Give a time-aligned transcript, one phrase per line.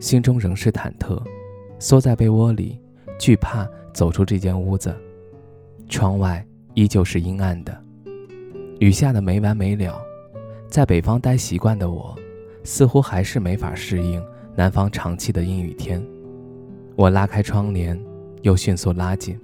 [0.00, 1.22] 心中仍是忐忑，
[1.78, 2.80] 缩在被窝里，
[3.18, 4.92] 惧怕走出这间屋子。
[5.90, 7.84] 窗外依旧是阴暗的，
[8.78, 10.00] 雨下的没完没了。
[10.68, 12.16] 在北方待习惯的我，
[12.64, 14.24] 似乎还是没法适应
[14.56, 16.02] 南方长期的阴雨天。
[16.96, 17.98] 我拉开窗帘，
[18.40, 19.38] 又迅速拉紧。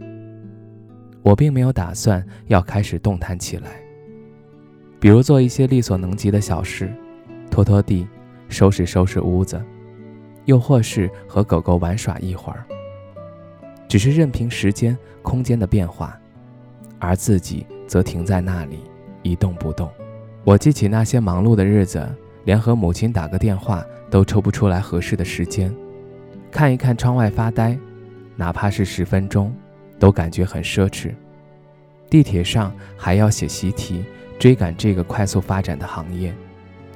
[1.23, 3.83] 我并没有打算要开始动弹起来，
[4.99, 6.91] 比如做一些力所能及的小事，
[7.51, 8.07] 拖拖地，
[8.49, 9.61] 收拾收拾屋子。
[10.47, 12.65] 又或是和狗狗玩耍一会儿，
[13.87, 16.19] 只是任凭时间、空间的变化，
[16.99, 18.79] 而自己则停在那里
[19.23, 19.91] 一动不动。
[20.45, 22.09] 我记起那些忙碌的日子，
[22.45, 25.75] 连和母亲打个电话都抽不出来合适的时间，
[26.51, 27.77] 看一看窗外发呆，
[28.37, 29.53] 哪怕是十分钟，
[29.99, 31.13] 都感觉很奢侈。
[32.09, 34.05] 地铁上还要写习题，
[34.39, 36.33] 追赶这个快速发展的行业，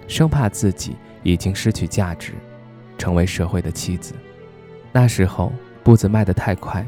[0.07, 2.33] 生怕自己已经失去价值。
[3.01, 4.13] 成为社会的妻子，
[4.93, 5.51] 那时候
[5.83, 6.87] 步子迈得太快，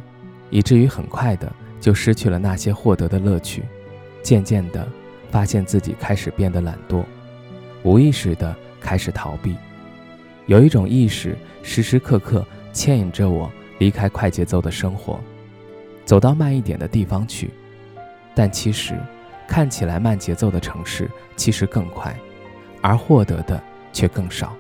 [0.51, 3.63] 以至于很快的就失去了那些获得的乐趣。
[4.23, 4.87] 渐渐的，
[5.31, 7.03] 发现自己开始变得懒惰，
[7.83, 9.57] 无意识的开始逃避。
[10.45, 15.19] 有一种意识时时刻刻牵引着我离开快节奏的生活，
[16.05, 17.49] 走到慢一点的地方去。
[18.35, 18.95] 但其实，
[19.49, 22.15] 看起来慢节奏的城市其实更快，
[22.83, 23.59] 而获得的
[23.95, 24.55] 却更少。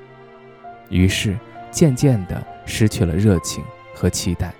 [0.92, 1.36] 于是，
[1.70, 4.52] 渐渐地失去了热情和期待。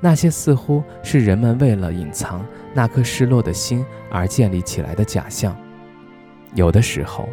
[0.00, 2.44] 那些似乎是人们为了隐藏
[2.74, 5.54] 那颗失落的心而建立起来的假象。
[6.54, 7.28] 有的时候，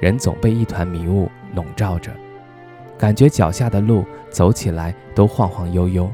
[0.00, 2.12] 人总被一团迷雾笼罩着，
[2.96, 6.08] 感觉脚下的路走起来都晃晃悠悠，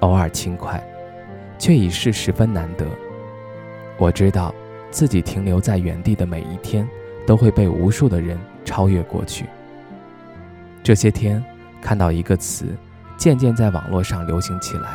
[0.00, 0.78] 偶尔轻快，
[1.58, 2.86] 却已是十分难得。
[3.96, 4.54] 我知道，
[4.90, 6.86] 自己停留在原地的每一天，
[7.26, 9.46] 都会被无数的人超越过去。
[10.86, 11.44] 这些天，
[11.82, 12.66] 看到一个词，
[13.16, 14.90] 渐渐在网络上流行起来，“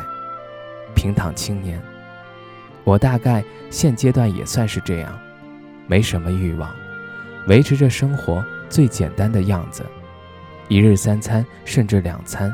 [0.96, 1.78] 平躺青年”。
[2.82, 5.12] 我大概现阶段也算是这样，
[5.86, 6.74] 没什么欲望，
[7.46, 9.84] 维持着生活最简单的样子，
[10.66, 12.50] 一日三餐甚至两餐，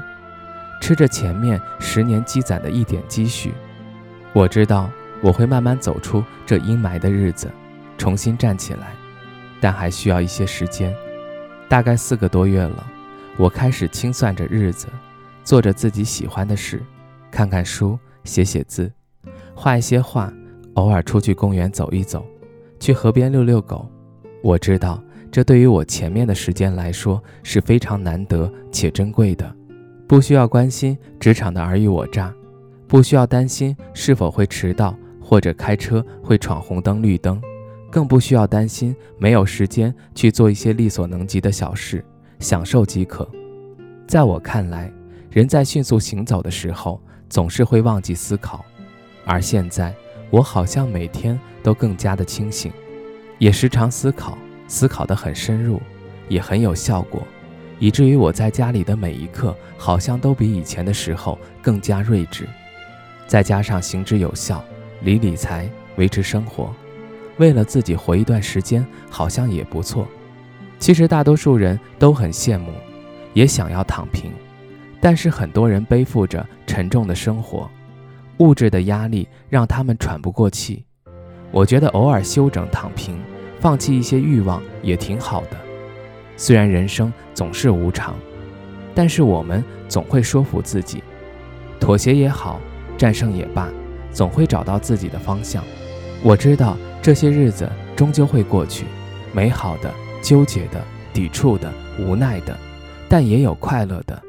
[0.80, 3.54] 吃着前面十年积攒的一点积蓄。
[4.32, 7.48] 我知道我会慢慢走出这阴霾的日子，
[7.96, 8.88] 重新站起来，
[9.60, 10.92] 但还需要一些时间，
[11.68, 12.84] 大概四个多月了。
[13.38, 14.88] 我开始清算着日子，
[15.44, 16.82] 做着自己喜欢的事，
[17.30, 18.90] 看看书，写写字，
[19.54, 20.32] 画一些画，
[20.74, 22.26] 偶尔出去公园走一走，
[22.80, 23.88] 去河边遛遛狗。
[24.42, 25.00] 我知道，
[25.30, 29.54] 这对于我前面的时间来说是非常难得且珍贵的。
[30.08, 32.34] 不需要关心职场的尔虞我诈，
[32.88, 37.40] 不需要担心是否会迟到或者开车会闯红灯绿灯，
[37.88, 42.04] 更不需要担心没有时间去做一些力所能及的小事。
[42.38, 43.28] 享受即可。
[44.06, 44.90] 在我看来，
[45.30, 48.64] 人在迅速行走的时候，总是会忘记思考。
[49.24, 49.94] 而现在，
[50.30, 52.72] 我好像每天都更加的清醒，
[53.38, 55.80] 也时常思考，思考得很深入，
[56.28, 57.22] 也很有效果，
[57.78, 62.48] 以至于我在家里的每一刻，好像都比以前的时候更加睿智。
[63.26, 64.64] 再加上行之有效，
[65.02, 66.74] 理理财，维持生活，
[67.36, 70.08] 为了自己活一段时间，好像也不错。
[70.78, 72.72] 其实大多数人都很羡慕，
[73.34, 74.30] 也想要躺平，
[75.00, 77.68] 但是很多人背负着沉重的生活，
[78.38, 80.84] 物质的压力让他们喘不过气。
[81.50, 83.18] 我觉得偶尔休整躺平，
[83.58, 85.56] 放弃一些欲望也挺好的。
[86.36, 88.14] 虽然人生总是无常，
[88.94, 91.02] 但是我们总会说服自己，
[91.80, 92.60] 妥协也好，
[92.96, 93.68] 战胜也罢，
[94.12, 95.64] 总会找到自己的方向。
[96.22, 98.84] 我知道这些日子终究会过去，
[99.32, 99.92] 美好的。
[100.22, 100.82] 纠结的、
[101.12, 102.56] 抵触的、无奈的，
[103.08, 104.20] 但也有快乐的，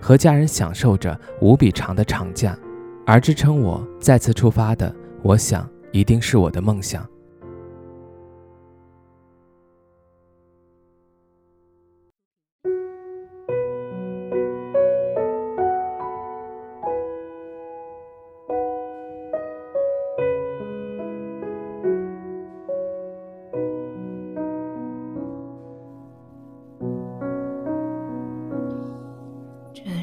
[0.00, 2.56] 和家人享受着无比长的长假，
[3.06, 7.06] 而支撑我再次出发的，我想一定是我的梦想。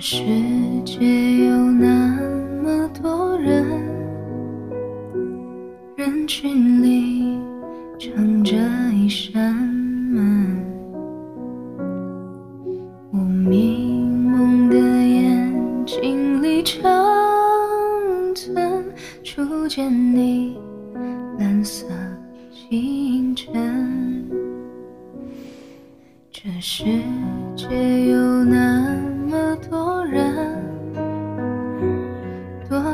[0.02, 0.24] 世
[0.86, 0.96] 界
[1.46, 2.18] 有那
[2.64, 3.66] 么多人，
[5.98, 7.19] 人群里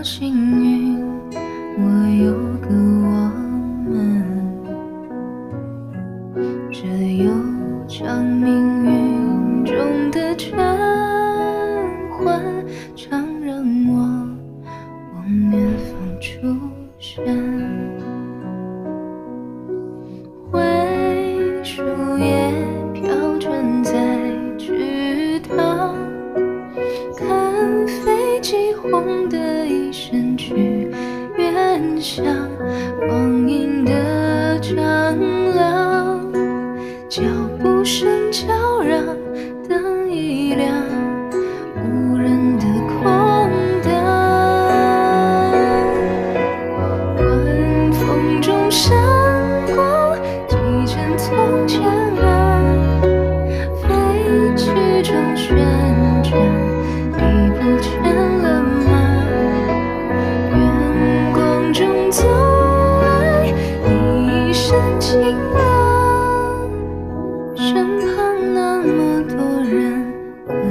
[0.06, 1.04] 幸运，
[1.80, 1.84] 我
[2.24, 3.10] 有个我
[3.90, 4.24] 们，
[6.72, 6.86] 这
[7.24, 7.34] 悠
[7.88, 10.56] 长命运中的晨
[12.12, 12.40] 昏，
[12.96, 13.58] 常让
[13.88, 13.98] 我
[15.16, 15.60] 望远
[15.90, 16.56] 方出
[17.00, 17.55] 神。
[33.08, 34.76] 光阴的长
[35.56, 36.32] 廊，
[37.10, 37.22] 脚
[37.62, 39.06] 步声悄嚷，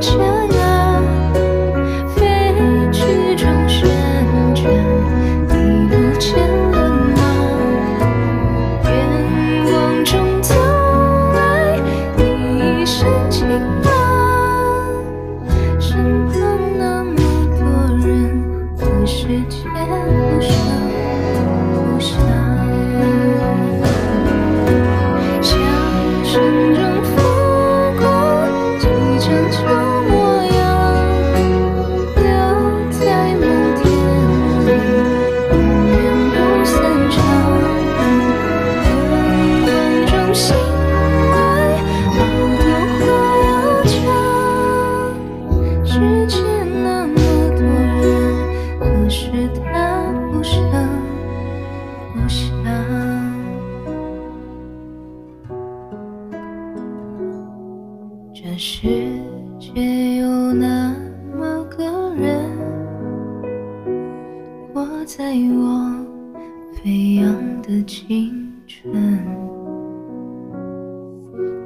[0.00, 0.39] 这
[58.62, 58.86] 世
[59.58, 60.94] 界有那
[61.34, 61.82] 么个
[62.14, 62.46] 人，
[64.74, 65.96] 活在我
[66.74, 68.92] 飞扬的青春，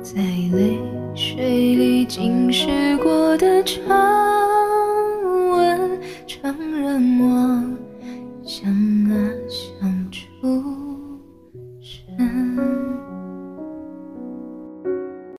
[0.04, 0.22] 在
[0.52, 0.78] 泪
[1.16, 4.34] 水里浸湿过的长。